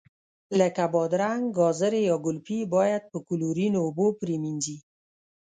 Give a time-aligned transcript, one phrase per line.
[0.59, 4.77] لکه بادرنګ، ګازرې یا ګلپي باید په کلورین اوبو پرېمنځي.